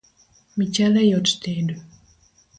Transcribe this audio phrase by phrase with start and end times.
[0.57, 1.75] Michele yot tedo